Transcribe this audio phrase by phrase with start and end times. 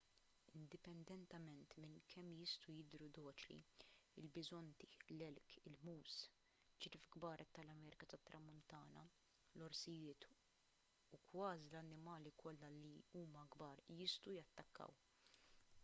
[0.59, 3.57] indipendentement minn kemm jistgħu jidhru doċli
[4.21, 6.31] il-biżonti l-elk il-moose
[6.85, 10.27] ċriev kbar tal-amerika tat-tramuntana l-orsijiet
[11.19, 12.91] u kważi l-annimali kollha li
[13.21, 15.01] huma kbar jistgħu jattakkaw